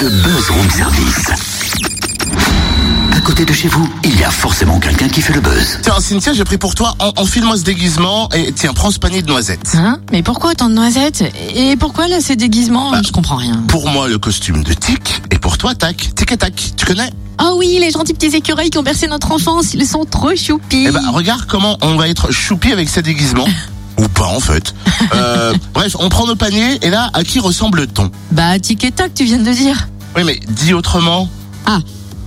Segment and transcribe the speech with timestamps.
[0.00, 1.26] Le buzz room service.
[3.14, 5.78] À côté de chez vous, il y a forcément quelqu'un qui fait le buzz.
[5.82, 9.20] Tiens, Cynthia, j'ai pris pour toi, en- enfile-moi ce déguisement et tiens, prends ce panier
[9.22, 9.72] de noisettes.
[9.74, 11.24] Hein Mais pourquoi autant de noisettes
[11.54, 13.62] Et pourquoi là ces déguisements Je comprends rien.
[13.68, 15.96] Pour moi, le costume de Tic, et pour toi, Tac.
[16.14, 17.10] Tic et Tac, tu connais
[17.42, 20.86] Oh oui, les gentils petits écureuils qui ont bercé notre enfance, ils sont trop choupis.
[20.88, 23.46] Eh ben, regarde comment on va être choupi avec ces déguisements.
[24.00, 24.74] Ou pas, en fait.
[25.14, 29.14] Euh, bref, on prend nos paniers, et là, à qui ressemble-t-on Bah tic et tac,
[29.14, 29.88] tu viens de dire.
[30.14, 31.28] Oui, mais dis autrement.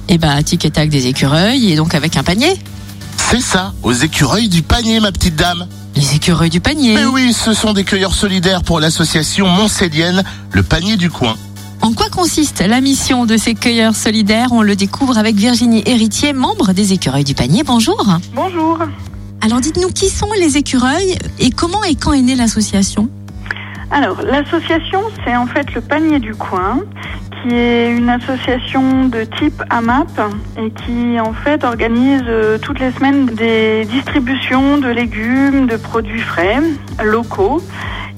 [0.10, 2.54] Et bah tic et tac des écureuils et donc avec un panier.
[3.18, 5.68] C'est ça, aux écureuils du panier, ma petite dame.
[5.96, 6.96] Les écureuils du panier.
[6.96, 11.36] Mais oui, ce sont des cueilleurs solidaires pour l'association Montcélienne, le panier du coin.
[11.82, 14.50] En quoi consiste la mission de ces cueilleurs solidaires?
[14.52, 17.64] On le découvre avec Virginie Héritier, membre des écureuils du panier.
[17.64, 18.04] Bonjour.
[18.34, 18.80] Bonjour.
[19.44, 23.10] Alors dites-nous qui sont les écureuils et comment et quand est née l'association
[23.92, 26.80] Alors, l'association, c'est en fait le panier du coin,
[27.42, 30.08] qui est une association de type AMAP
[30.58, 36.22] et qui en fait organise euh, toutes les semaines des distributions de légumes, de produits
[36.22, 36.62] frais,
[37.04, 37.62] locaux.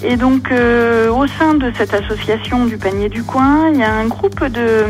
[0.03, 3.93] Et donc, euh, au sein de cette association du panier du coin, il y a
[3.93, 4.85] un groupe de,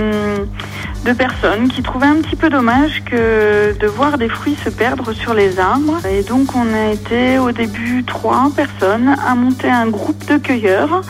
[1.05, 5.13] de personnes qui trouvaient un petit peu dommage que de voir des fruits se perdre
[5.13, 6.03] sur les arbres.
[6.05, 11.01] Et donc, on a été au début trois personnes à monter un groupe de cueilleurs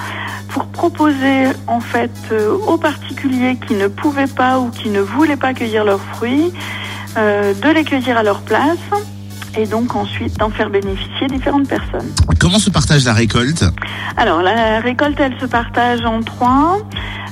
[0.50, 5.36] pour proposer en fait euh, aux particuliers qui ne pouvaient pas ou qui ne voulaient
[5.36, 6.54] pas cueillir leurs fruits
[7.18, 8.78] euh, de les cueillir à leur place
[9.58, 12.10] et donc ensuite d'en faire bénéficier différentes personnes.
[12.40, 13.64] Comment se partage la récolte?
[14.18, 16.80] Alors la récolte elle se partage en trois.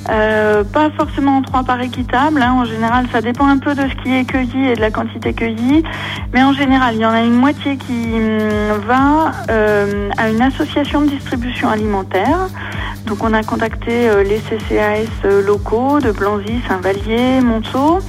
[0.09, 2.41] Euh, pas forcément en trois par équitable.
[2.41, 2.53] hein.
[2.53, 5.33] En général, ça dépend un peu de ce qui est cueilli et de la quantité
[5.33, 5.81] cueillie.
[6.33, 10.41] Mais en général, il y en a une moitié qui hum, va euh, à une
[10.41, 12.49] association de distribution alimentaire.
[13.05, 17.99] Donc, on a contacté euh, les CCAS euh, locaux de Blanzy, Saint-Vallier, Monceau.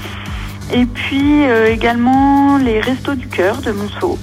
[0.72, 4.18] Et puis euh, également les Restos du Cœur de Monceau.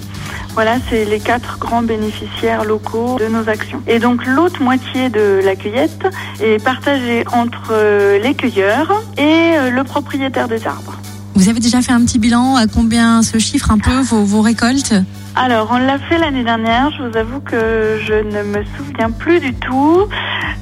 [0.54, 3.82] Voilà, c'est les quatre grands bénéficiaires locaux de nos actions.
[3.86, 6.06] Et donc l'autre moitié de la cueillette
[6.42, 10.98] est partagée entre euh, les cueilleurs et euh, le propriétaire des arbres.
[11.34, 14.42] Vous avez déjà fait un petit bilan à combien se chiffrent un peu vos, vos
[14.42, 14.94] récoltes?
[15.34, 16.90] Alors, on l'a fait l'année dernière.
[16.90, 20.06] Je vous avoue que je ne me souviens plus du tout.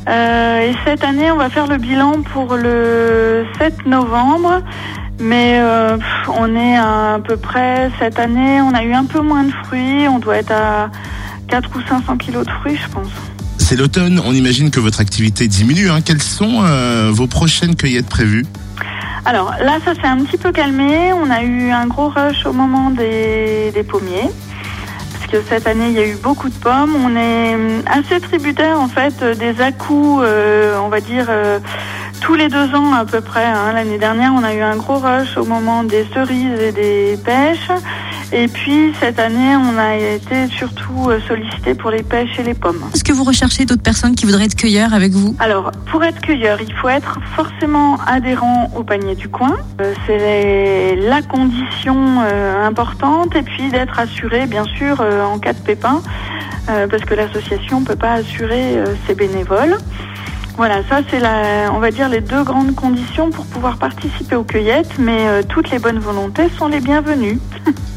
[0.09, 4.63] Euh, et cette année, on va faire le bilan pour le 7 novembre.
[5.21, 5.99] Mais euh,
[6.29, 9.53] on est à, à peu près, cette année, on a eu un peu moins de
[9.65, 10.09] fruits.
[10.09, 10.91] On doit être à
[11.49, 13.09] 4 ou 500 kilos de fruits, je pense.
[13.59, 15.91] C'est l'automne, on imagine que votre activité diminue.
[15.91, 16.01] Hein.
[16.01, 18.45] Quelles sont euh, vos prochaines cueillettes prévues?
[19.25, 21.13] Alors là, ça s'est un petit peu calmé.
[21.13, 24.31] On a eu un gros rush au moment des, des pommiers.
[25.13, 26.97] Parce que cette année, il y a eu beaucoup de pommes.
[26.97, 31.59] On est hum, assez tributaire, en fait, euh, des à-coups, euh, on va dire, euh,
[32.21, 33.45] tous les deux ans à peu près.
[33.45, 33.73] hein.
[33.73, 37.71] L'année dernière, on a eu un gros rush au moment des cerises et des pêches.
[38.33, 42.55] Et puis, cette année, on a été surtout euh, sollicité pour les pêches et les
[42.55, 42.85] pommes.
[42.95, 45.35] Est-ce que vous recherchez d'autres personnes qui voudraient être cueilleurs avec vous?
[45.41, 49.57] Alors, pour être cueilleur, il faut être forcément adhérent au panier du coin.
[49.81, 53.35] Euh, c'est la condition euh, importante.
[53.35, 56.01] Et puis d'être assuré, bien sûr, en cas de pépin,
[56.67, 59.77] parce que l'association ne peut pas assurer ses bénévoles.
[60.57, 64.45] Voilà, ça c'est la, on va dire les deux grandes conditions pour pouvoir participer aux
[64.45, 67.39] cueillettes, mais euh, toutes les bonnes volontés sont les bienvenues.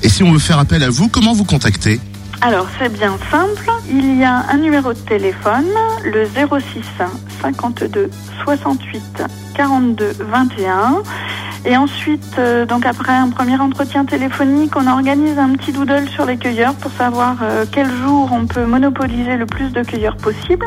[0.02, 2.00] Et si on veut faire appel à vous, comment vous contacter?
[2.42, 5.66] Alors c'est bien simple, il y a un numéro de téléphone,
[6.03, 6.84] le 06
[7.42, 8.09] 52
[8.44, 9.24] 68
[9.56, 11.03] 42 21.
[11.66, 16.25] Et ensuite, euh, donc après un premier entretien téléphonique, on organise un petit doodle sur
[16.25, 20.66] les cueilleurs pour savoir euh, quel jour on peut monopoliser le plus de cueilleurs possible.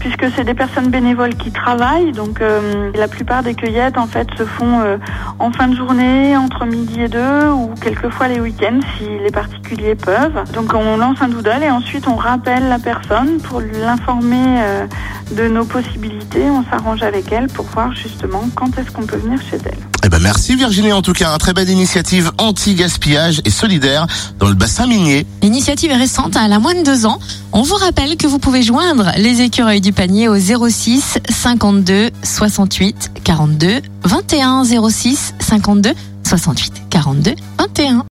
[0.00, 4.28] Puisque c'est des personnes bénévoles qui travaillent, donc euh, la plupart des cueillettes en fait
[4.36, 4.96] se font euh,
[5.40, 9.96] en fin de journée, entre midi et deux, ou quelquefois les week-ends si les particuliers
[9.96, 10.44] peuvent.
[10.52, 14.86] Donc on lance un doodle et ensuite on rappelle la personne pour l'informer euh,
[15.32, 16.44] de nos possibilités.
[16.50, 19.78] On s'arrange avec elle pour voir justement quand est-ce qu'on peut venir chez elle.
[20.04, 24.06] Eh ben merci Virginie en tout cas, un très belle initiative anti-gaspillage et solidaire
[24.38, 25.26] dans le bassin minier.
[25.42, 27.18] L'initiative est récente, hein, elle a moins de deux ans.
[27.52, 33.10] On vous rappelle que vous pouvez joindre les écureuils du panier au 06 52 68
[33.24, 35.92] 42 21 06 52
[36.24, 38.04] 68 42 21.